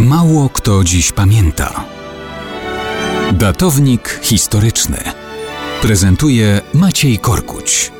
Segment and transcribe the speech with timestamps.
[0.00, 1.84] Mało kto dziś pamięta.
[3.32, 4.98] Datownik historyczny
[5.82, 7.92] prezentuje Maciej Korkuć.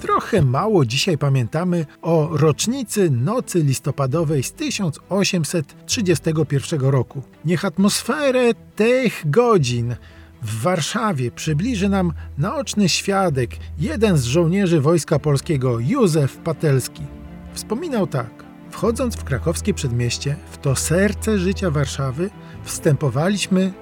[0.00, 7.22] Trochę mało dzisiaj pamiętamy o rocznicy nocy listopadowej z 1831 roku.
[7.44, 9.96] Niech atmosferę tych godzin
[10.42, 17.17] w Warszawie przybliży nam naoczny świadek, jeden z żołnierzy Wojska Polskiego, Józef Patelski.
[17.58, 18.44] Wspominał tak.
[18.70, 22.30] Wchodząc w krakowskie przedmieście, w to serce życia Warszawy,
[22.62, 23.72] wstępowaliśmy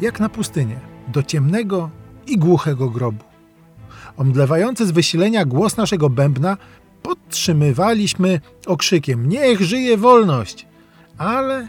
[0.00, 1.90] jak na pustynię, do ciemnego
[2.26, 3.24] i głuchego grobu.
[4.16, 6.56] Omdlewający z wysilenia głos naszego bębna
[7.02, 10.66] podtrzymywaliśmy okrzykiem: Niech żyje wolność!
[11.18, 11.68] Ale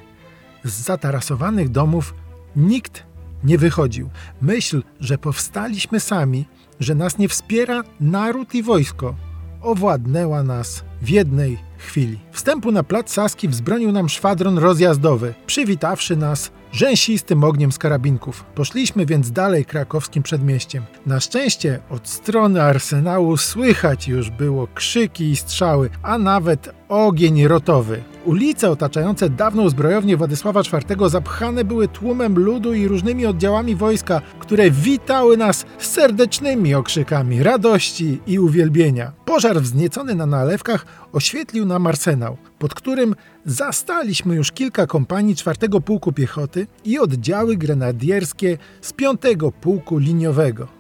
[0.64, 2.14] z zatarasowanych domów
[2.56, 3.04] nikt
[3.44, 4.10] nie wychodził.
[4.42, 6.46] Myśl, że powstaliśmy sami,
[6.80, 9.16] że nas nie wspiera naród i wojsko,
[9.62, 12.20] owładnęła nas w jednej chwili.
[12.32, 18.44] Wstępu na plac Saski wzbronił nam szwadron rozjazdowy, przywitawszy nas rzęsistym ogniem z karabinków.
[18.56, 20.84] Poszliśmy więc dalej krakowskim przedmieściem.
[21.06, 28.04] Na szczęście od strony arsenału słychać już było krzyki i strzały, a nawet ogień rotowy.
[28.26, 34.72] Ulice otaczające dawną zbrojownię Władysława IV zapchane były tłumem ludu i różnymi oddziałami wojska, które
[34.72, 39.12] witały nas serdecznymi okrzykami radości i uwielbienia.
[39.26, 43.16] Pożar wzniecony na nalewkach oświetlił nam arsenał, pod którym
[43.46, 50.80] zastaliśmy już kilka kompanii czwartego pułku piechoty i oddziały grenadierskie z piątego pułku liniowego.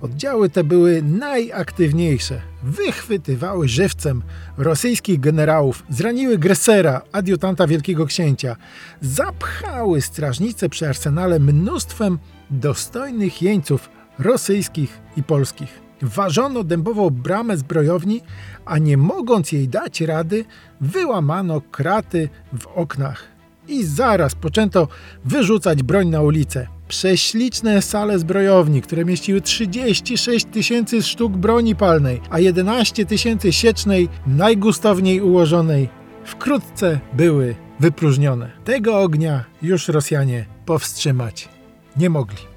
[0.00, 2.40] Oddziały te były najaktywniejsze.
[2.62, 4.22] Wychwytywały żywcem
[4.58, 8.56] rosyjskich generałów, zraniły Gressera, adiutanta wielkiego księcia,
[9.00, 12.18] zapchały strażnice przy arsenale mnóstwem
[12.50, 15.89] dostojnych jeńców rosyjskich i polskich.
[16.02, 18.20] Ważono dębową bramę zbrojowni,
[18.64, 20.44] a nie mogąc jej dać rady,
[20.80, 23.24] wyłamano kraty w oknach.
[23.68, 24.88] I zaraz poczęto
[25.24, 26.66] wyrzucać broń na ulicę.
[26.88, 35.20] Prześliczne sale zbrojowni, które mieściły 36 tysięcy sztuk broni palnej, a 11 tysięcy siecznej, najgustowniej
[35.20, 35.88] ułożonej,
[36.24, 38.50] wkrótce były wypróżnione.
[38.64, 41.48] Tego ognia już Rosjanie powstrzymać
[41.96, 42.49] nie mogli.